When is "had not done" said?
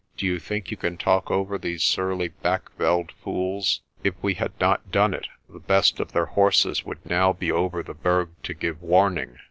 4.33-5.13